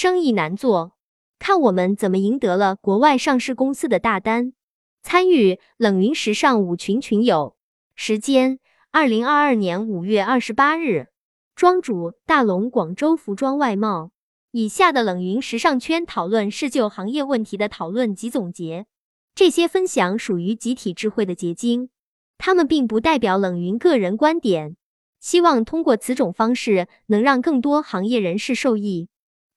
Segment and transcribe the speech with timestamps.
[0.00, 0.92] 生意难做，
[1.40, 4.52] 看我们怎么赢得了国外上市公司的大单。
[5.02, 7.56] 参与冷云时尚五群群友，
[7.96, 8.60] 时间：
[8.92, 11.08] 二零二二年五月二十八日。
[11.56, 14.12] 庄主：大龙广州服装外贸。
[14.52, 18.86] 以下的冷云时尚圈讨论是就行业问题的讨论及总结，
[19.34, 21.90] 这些分享属于集体智慧的结晶，
[22.38, 24.76] 他们并不代表冷云个人观点。
[25.18, 29.08] 希望通过此种方式，能让更多行业人士受益。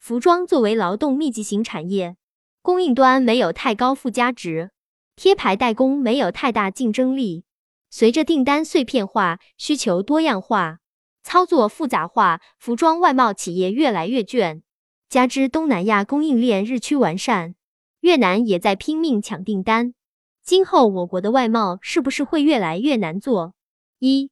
[0.01, 2.17] 服装作为劳动密集型产业，
[2.63, 4.71] 供应端没有太高附加值，
[5.15, 7.45] 贴牌代工没有太大竞争力。
[7.91, 10.79] 随着订单碎片化、需求多样化、
[11.21, 14.63] 操作复杂化，服装外贸企业越来越卷。
[15.07, 17.53] 加之东南亚供应链日趋完善，
[17.99, 19.93] 越南也在拼命抢订单。
[20.41, 23.53] 今后我国的外贸是不是会越来越难做？
[23.99, 24.31] 一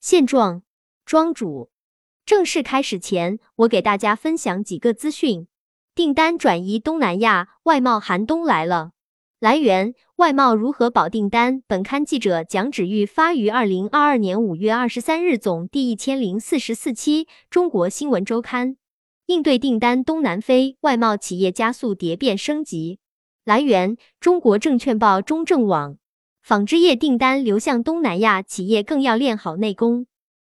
[0.00, 0.62] 现状，
[1.06, 1.70] 庄主。
[2.28, 5.46] 正式开始前，我给大家分享几个资讯：
[5.94, 8.90] 订单转移东南亚，外贸寒冬来了。
[9.40, 11.62] 来源：外贸如何保订单？
[11.66, 18.72] 本刊记者蒋芷玉发于二零二二年五月二十三日，总第一千零四十四期《中国新闻周刊》。
[19.24, 22.98] 应对订单东南飞，外贸企业加速蝶变升级。
[23.46, 25.96] 来源：中国证券报中证网。
[26.42, 30.06] 纺织业订单流向东南亚，企业更要练好内功。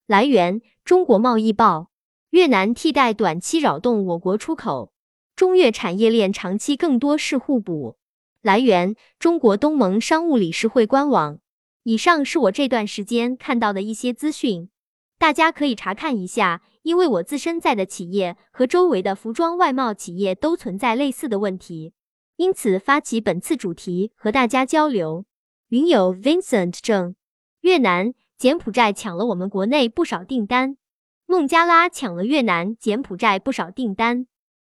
[0.09, 0.59] 来源。
[0.83, 1.91] 中国贸易报，
[2.31, 4.91] 越南替代短期扰动我国出口，
[5.35, 7.99] 中越产业链长期更多是互补。
[8.41, 11.37] 来源：中国东盟商务理事会官网。
[11.83, 14.71] 以上是我这段时间看到的一些资讯，
[15.19, 16.63] 大家可以查看一下。
[16.81, 21.93] 因为我自身在的企业和周围的服装外贸企业都存在类似的问题，
[22.37, 25.25] 因此发起本次主题和大家交流。
[25.67, 27.15] 云友 Vincent 正，
[27.61, 30.77] 越南、柬埔寨抢了我们国内不少订单。
[31.25, 34.27] 孟加拉抢了越南、柬埔寨不少订单，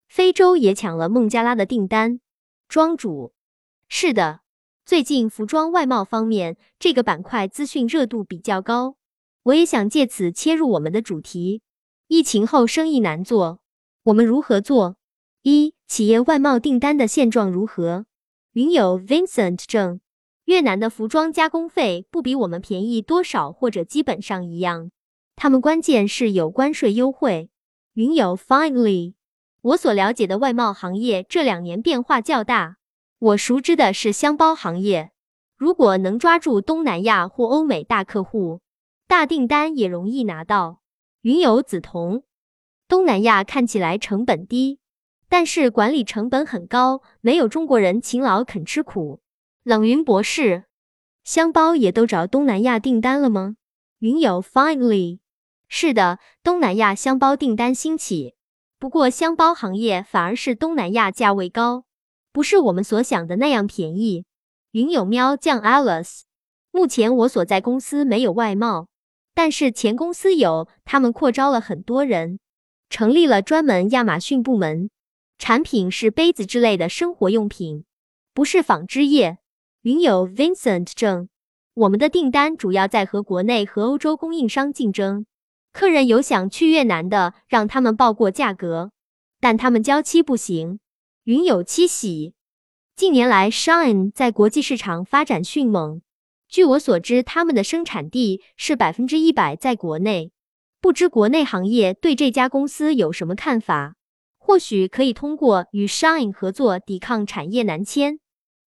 [0.09, 2.19] 非洲也抢了孟加拉的订单。
[2.67, 3.33] 庄主，
[3.87, 4.41] 是的，
[4.85, 8.97] 最近服装外贸方面这个板块资讯热度比较高，
[9.43, 11.61] 我也想借此切入我们的主题。
[12.09, 13.61] 疫情后生意难做，
[14.03, 14.97] 我们如何做？
[15.43, 18.05] 一、企业外贸订单的现状如何？
[18.51, 20.01] 云友 Vincent 正，
[20.51, 24.91] 越南的服装加工费不比我们便宜多少，或者基本上一样。
[25.37, 27.49] 他们关键是有关税优惠。
[27.93, 29.13] 云友 finally，
[29.61, 32.75] 我所了解的外贸行业这两年变化较大。
[33.17, 35.11] 我熟知的是箱包行业，
[35.55, 38.59] 如果能抓住东南亚或欧美大客户，
[39.07, 40.81] 大订单也容易拿到。
[41.21, 42.23] 云友梓潼，
[42.89, 44.79] 东南亚看起来成本低，
[45.29, 49.21] 但是管理成本很高，没有中国人勤劳肯吃苦。
[49.63, 50.63] 冷云博士，
[51.23, 53.57] 箱包也都找东南亚订单了吗？
[53.99, 55.19] 云友 finally。
[55.67, 58.33] 是的，东南亚箱包订单兴起，
[58.79, 61.85] 不过箱包行业反而是东南亚价位高，
[62.31, 64.25] 不是我们所想的那样便宜。
[64.71, 66.21] 云友喵酱 Alice，
[66.71, 68.87] 目前我所在公司没有外贸，
[69.35, 72.39] 但是前公司有，他们扩招了很多人，
[72.89, 74.89] 成立了专门亚马逊部门，
[75.37, 77.85] 产品是杯子之类的生活用品，
[78.33, 79.37] 不是纺织业。
[79.83, 81.27] 云有 Vincent 正，
[81.73, 85.25] 我们的订单主要在和国内和欧洲供应商竞争。
[85.73, 88.91] 客人有想去越南的，让他们报过价格，
[89.39, 90.79] 但他们交期不行。
[91.23, 92.35] 云有七喜，
[92.95, 96.03] 近年来 Shine 在国际市场发展迅猛。
[96.47, 100.31] 据我所知，他们的生产地是百分之一百在国内。
[100.79, 103.95] 不知国内行业对这家公司有什么看法？
[104.37, 108.19] 或许可以通过与 Shine 合作抵抗产业南迁。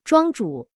[0.02, 0.68] 庄主，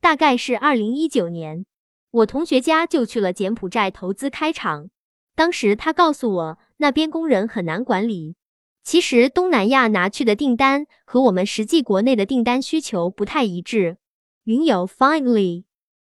[0.00, 1.66] 大概是二零一九年，
[2.10, 4.88] 我同学家就去了柬埔寨投资开厂。
[5.34, 8.34] 当时他告诉我，那边工人很难管理。
[8.82, 13.98] 其实东南亚拿去的订单和我们实际国内的订单需求不太一致。
[14.44, 15.64] 云友 finally，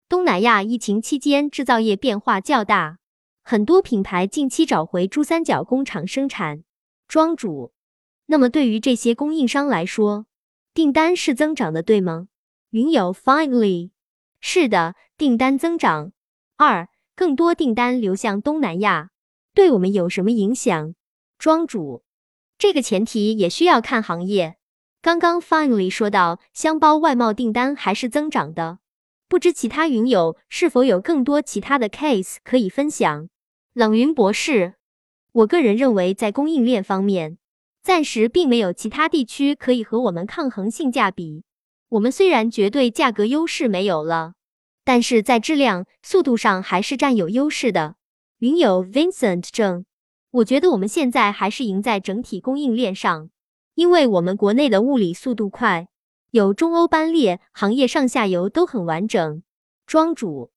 [0.09, 2.97] 东南亚疫情期间制造业变化较大，
[3.43, 6.63] 很多品牌近期找回珠三角工厂生产。
[7.07, 7.73] 庄主，
[8.25, 10.25] 那么对于这些供应商来说，
[10.73, 12.27] 订单是增长的，对吗？
[12.73, 13.91] 云友 finally，
[14.41, 16.11] 是的，订单增长。
[16.57, 19.11] 二，更多订单流向东南亚。
[19.53, 20.95] 对我们有什么影响？
[21.37, 22.03] 庄主，
[22.57, 24.55] 这个前提也需要看行业。
[25.03, 28.79] 刚刚 finally 说到箱包外贸订单还是增长的，
[29.27, 33.29] 不知其他云友是否有更多其他的 case 可以分享？
[33.73, 34.73] 冷云博士，
[35.31, 37.37] 我个人认为在供应链方面，
[37.83, 41.43] 暂时并没有其他地区可以和我们抗衡性价比。
[41.93, 44.33] 我们虽然绝对价格优势没有了，
[44.83, 47.97] 但是在质量、速度上还是占有优势的。
[48.39, 49.85] 云友 Vincent 正，
[50.31, 53.29] 我觉得我们现在还是赢在整体供应链上。
[53.75, 55.87] 因为我们国内的物理速度快，
[56.31, 59.43] 有中欧班列，行业上下游都很完整。
[59.85, 60.51] 庄主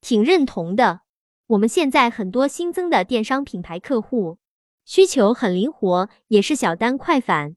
[0.00, 1.02] 挺认同的。
[1.48, 4.38] 我们现在很多新增的电商品牌客户
[4.86, 7.56] 需求很灵活，也是小单快返。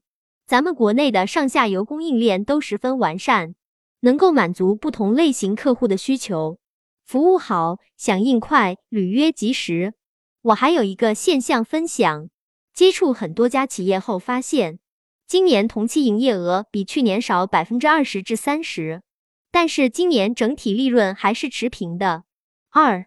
[0.52, 3.54] 咱们国内的上下游供应链都十分完善，
[4.00, 6.58] 能够满足不同类型客户的需求，
[7.06, 9.94] 服务好，响应快，履约及时。
[10.42, 12.28] 我还有一个现象分享，
[12.74, 14.78] 接触很多家企业后发现。
[15.26, 19.02] 今年同期营业额比去年少百分之二十至三十，
[19.50, 22.24] 但是今年整体利润还是持平的。
[22.68, 23.06] 二、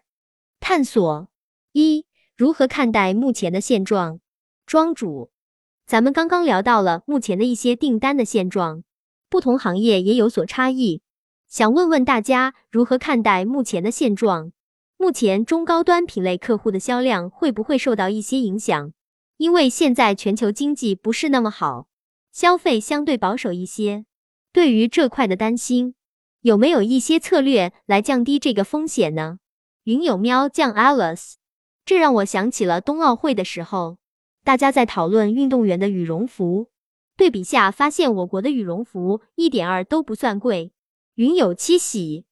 [0.58, 1.28] 探索
[1.70, 2.06] 一，
[2.36, 4.18] 如何看待目前的现状？
[4.66, 5.30] 庄主，
[5.86, 8.82] 咱们刚刚聊到了目前的一些订单的现状，
[9.30, 11.00] 不同行业也有所差异，
[11.46, 14.50] 想问问大家如何看待目前的现状？
[14.96, 18.92] 目前中高端品类客户的销量会不会受到一些影响？
[19.36, 21.86] 因为现在全球经济不是那么好。
[22.32, 24.06] 消费相对保守一些，
[24.52, 25.94] 对于这块的担心，
[26.40, 29.38] 有没有一些策略来降低这个风险呢？
[29.84, 31.34] 云有喵酱 Alice，
[31.84, 33.98] 这让我想起了冬奥会的时候，
[34.46, 36.68] 大家在讨论运动员的羽绒服，
[37.16, 40.70] 对比下发现我国的羽绒服一点二都不算贵。
[41.16, 42.26] 云有七喜，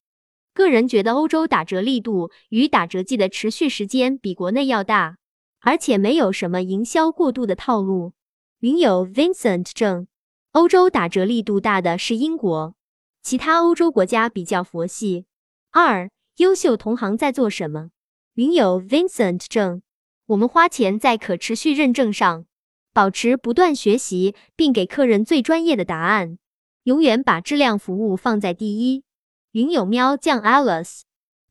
[0.55, 5.19] 个人觉得欧洲打折力度与打折季的持续时间比国内要大，
[5.59, 8.13] 而且没有什么营销过度的套路。
[8.61, 10.07] 云有 Vincent 正，
[10.53, 12.77] 欧洲打折力度大的是英国，
[13.25, 15.27] 其他欧洲国家比较佛系。
[15.73, 17.91] 二，优秀同行在做什么？
[18.35, 19.83] 云有 Vincent 正，
[20.27, 22.47] 我们花钱在可持续认证上，
[22.95, 26.39] 保持不断学习，并给客人最专业的答案，
[26.85, 29.05] 永远把质量服务放在第一。
[29.53, 31.03] 云友喵酱 Alice，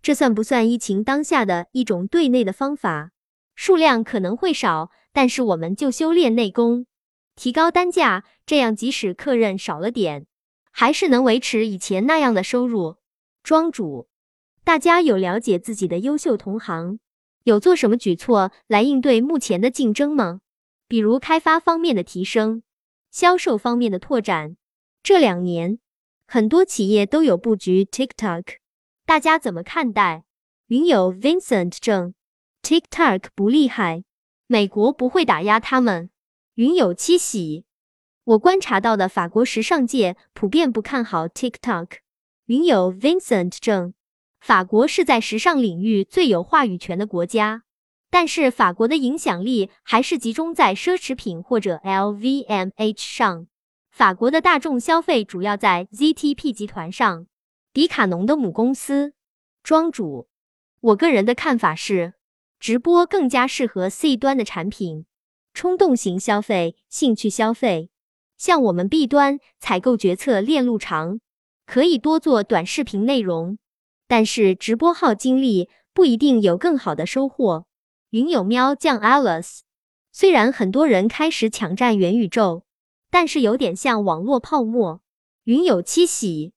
[0.02, 3.12] 这算不算疫情当下的一种对内的方法？
[3.56, 6.88] 数量可能会少，但是我们就修炼内功。
[7.36, 10.26] 提高单价，这样即使客人少了点，
[10.72, 12.96] 还是能维持以前那样的收入。
[13.44, 14.08] 庄主，
[14.64, 17.00] 大家有了解自己的优秀同行，
[17.44, 20.42] 有做什么举措来应对目前的竞争吗？
[20.88, 22.64] 比如开发方面的提升，
[23.12, 24.56] 销售方面的拓展。
[25.02, 25.80] 这两年，
[26.28, 28.44] 很多企业都有布局 TikTok，
[29.06, 30.24] 大家怎么看待？
[30.68, 32.14] 云友 Vincent 正
[32.62, 34.06] ，TikTok 不厉害，
[34.48, 36.10] 美国不会打压他们。
[36.56, 37.66] 云有七喜，
[38.24, 41.88] 我观察到的法国时尚界普遍不看好 TikTok。
[42.46, 43.94] 云有 Vincent 正，
[44.44, 47.64] 法国是在时尚领域最有话语权的国家，
[48.10, 53.48] 但是法国的影响力还是集中在奢侈品或者 LVMH 上。
[53.90, 57.28] 法国的大众消费主要在 ZTP 集团上，
[57.72, 59.14] 迪卡侬的母公司。
[59.64, 60.28] 庄主，
[60.82, 62.16] 我个人的看法是，
[62.60, 65.06] 直播更加适合 C 端的产品。
[65.54, 67.90] 冲动型消费、兴趣消费，
[68.38, 71.22] 像我们 B 端采购决策链路长，
[71.66, 73.58] 可以多做短视频内容，
[74.08, 77.66] 但是直播耗精力，不一定有更好的收获。
[78.10, 79.60] 云有喵酱 Alice，
[80.12, 82.64] 虽然很多人开始抢占元宇宙，
[83.10, 85.02] 但是有点像网络泡沫。
[85.46, 86.54] 云有七喜，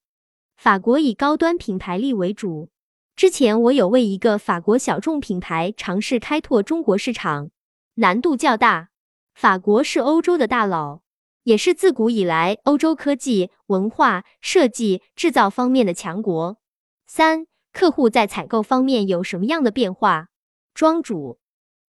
[0.56, 2.70] 法国以高端品牌力为主，
[3.16, 7.50] 之前我有为一个法国小众品牌尝试开拓中国市场。
[7.94, 8.90] 难度较大。
[9.34, 11.00] 法国是欧洲的大佬，
[11.44, 16.58] 也是自古以来欧洲科技、文化、设计、制造方面的强国。
[17.16, 20.26] 三、客户在采购方面有什么样的变化？
[20.74, 21.38] 庄主，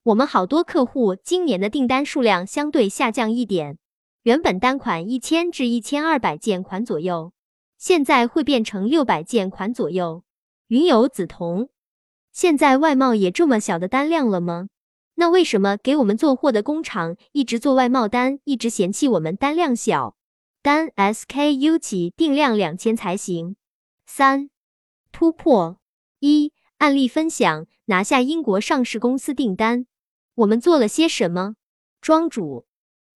[0.04, 3.78] 我们好多客户今年的订单数量相对下降一点，
[4.24, 7.34] 原本单款一千至一千二百件款左右，
[7.78, 10.24] 现在会变成六百件款左右。
[10.68, 11.68] 云游紫铜，
[12.32, 14.70] 现在外贸也这么小的单量了吗？
[15.16, 20.16] 那为什么给我们做货的工厂一直做外贸单，一直嫌弃我们单量小？
[20.62, 23.58] 单 SKU 起定量两千才行。
[24.06, 24.50] 三
[25.18, 25.80] 突破
[26.20, 29.88] 一案例分享，拿下英国上市公司订单，
[30.36, 31.56] 我们做了些什么？
[32.00, 32.68] 庄主，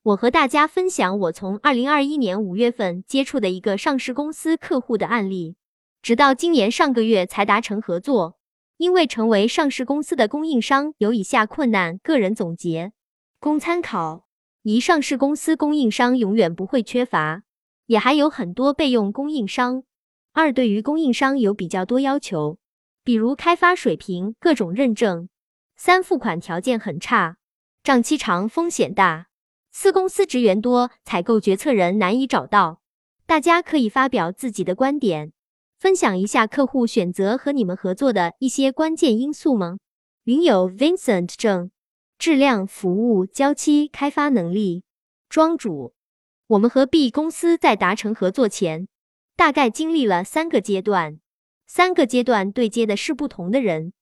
[0.01, 5.57] 我和大家分享我从二零二一年五月份接触的一个上市公司客户的案例，
[6.01, 8.39] 直到今年上个月才达成合作。
[8.77, 12.93] 因为成为上市公司的供应商有以下困难，个人总结
[13.39, 14.25] 供参考：
[14.63, 17.43] 一、上市公司供应商永远不会缺乏，
[17.85, 19.83] 也还有很多备用供应商；
[20.33, 22.57] 二、对于供应商有比较多要求，
[23.03, 25.27] 比如开发水平、各种认证；
[25.75, 27.37] 三、付款条件很差，
[27.83, 29.25] 账期长、风险大；
[29.71, 32.79] 四、公司职员多，采购决策人难以找到。
[33.25, 35.33] 大家可以发表自己的观点。
[35.79, 39.79] 分享一下客户选择和你们合作的一些关键因素吗？
[40.25, 41.71] 云友 Vincent 正，
[42.19, 44.83] 质量、服务、交期、开发能力。
[45.27, 45.93] 庄主，
[46.47, 48.87] 我们和 B 公司在达成合作前，
[49.35, 51.19] 大概经历了三个阶段，
[51.65, 53.93] 三个阶段对接的是不同的人。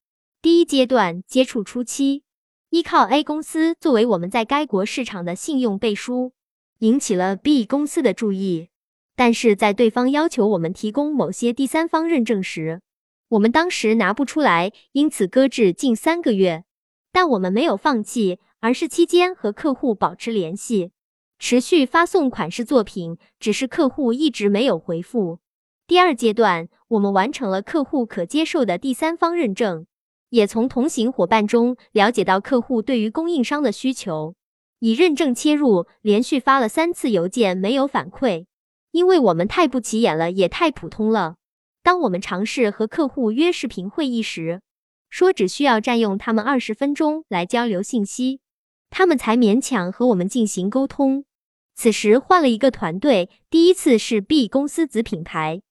[0.41, 2.23] 第一阶段接触初期，
[2.69, 6.33] 依靠 A 公司作为我们在该国市场的信用背书，
[6.79, 8.69] 引起了 B 公司的注意。
[9.15, 12.81] 但是在对方要求我们提供某些第三方认证时，
[13.27, 16.63] 我们当时拿不出来，因此搁置近三个月。
[17.11, 20.91] 但我们没有放弃，而是期间和客户保持联系。
[21.39, 25.39] 持续发送款式作品，只是客户一直没有回复。
[25.87, 29.87] 第二阶段，我们完成了客户可接受的第三方认证，
[30.29, 34.35] 也从同行伙伴中了解到客户对于供应商的需求。
[34.79, 38.45] 以认证切入，连续发了三次邮件没有反馈，
[38.91, 41.35] 因为我们太不起眼了，也太普通了。
[41.81, 44.61] 当我们尝试和客户约视频会议时，
[45.09, 48.41] 说只需要占用他们二十分钟来交流信息，
[48.89, 51.25] 他们才勉强和我们进行沟通。
[51.79, 55.61] 此时换了一个团队，第一次是 B 公司子品牌，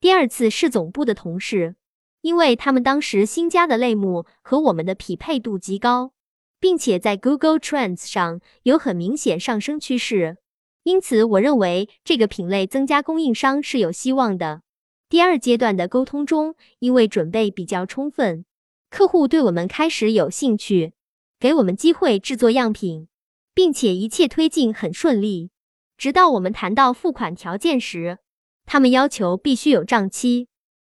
[0.00, 1.76] 第二次是总部的同事，
[2.22, 6.14] 因为他们当时新加的类目和我们的匹配度极高，
[6.58, 10.38] 并且在 Google Trends 上有很明显上升趋势，
[10.84, 14.62] 因此我认为这个品类增加供应商是有希望的。
[15.10, 18.46] 第二阶段的沟通中，因为准备比较充分，
[18.88, 20.94] 客户对我们开始有兴趣，
[21.38, 23.08] 给我们机会制作样品，
[23.52, 25.50] 并且一切推进很顺利。
[25.98, 28.18] 直到我们谈到付款条件时，
[28.64, 30.46] 他们要求必须有账期，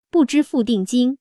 [0.10, 1.18] 不支付定金。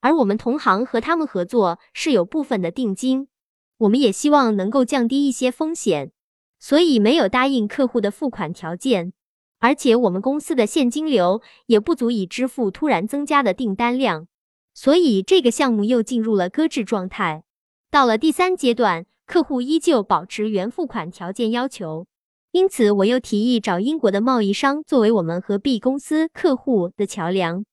[0.00, 3.28] 而我们同行和他们合作是有部分的定金，
[3.76, 6.10] 我们也希望能够降低一些风险，
[6.58, 9.12] 所以没有答应客户的付款条件。
[9.58, 14.26] 而且我们公司的现金流也不足以支付突然增加的订单量，
[14.72, 17.44] 所以这个项目又进入了搁置状态。
[17.90, 22.06] 到了第三阶段，客户依旧保持原付款条件要求。
[22.54, 27.64] 因此，我又提议找英国的贸易商作为我们和 B 公司客户的桥梁，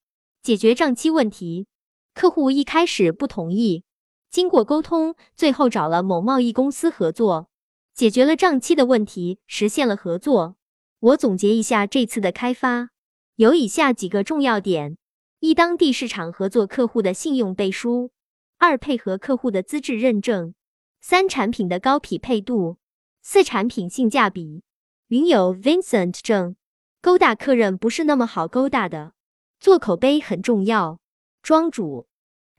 [0.41, 1.67] 解决账期问题。
[2.15, 3.83] 客户一开始不同意，
[4.31, 7.47] 经过沟通，最后找了某贸易公司合作，
[7.93, 10.55] 解决了账期的问题，实现了合作。
[10.99, 12.89] 我总结一下这次的开发，
[13.35, 14.97] 有以下几个重要点：
[15.41, 18.09] 一、当地市场合作客户的信用背书；
[18.57, 20.53] 二、配合客户的资质认证；
[20.99, 22.77] 三、产品的高匹配度；
[23.21, 24.63] 四、产品性价比。
[25.11, 26.55] 云友 Vincent 证，
[27.01, 29.11] 勾搭客人不是那么好勾搭的，
[29.59, 31.01] 做口碑很重要。
[31.43, 32.07] 庄主，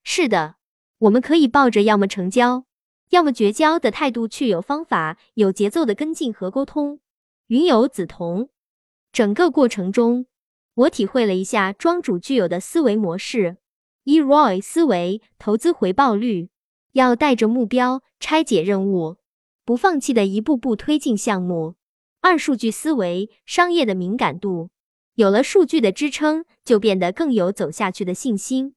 [0.05, 0.57] 是的，
[0.99, 2.67] 我们可以抱着要么成交，
[3.09, 7.01] 要么绝交的态度去有方法、有节奏的跟进和沟通。
[7.47, 8.51] 云友梓潼，
[9.15, 10.27] 整个过程中，
[10.75, 13.57] 我体会了一下庄主具有的思维模式：
[14.05, 16.51] 一 ROI 思维，投资回报率，
[16.93, 19.17] 要带着目标拆解任务，
[19.65, 21.77] 不放弃的一步步推进项目。
[22.23, 24.71] 二数据思维，商业的敏感度，
[25.17, 28.77] 有了数据的支撑，就变得更有走下去的信心。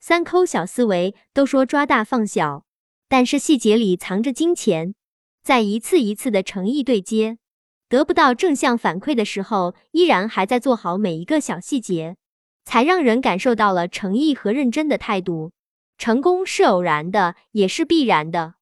[0.00, 2.64] 三抠小思维，都说抓大放小，
[3.06, 4.94] 但是细节里藏着金钱。
[5.42, 7.36] 在一次一次的诚意对接，
[7.90, 12.16] 得不到正向反馈的时候，依然还在做好每一个小细节，
[12.64, 15.52] 才让人感受到了诚意和认真的态度。
[15.98, 18.54] 成功是偶然的，也是必然的。